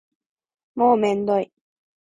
[0.73, 1.51] もうめんどい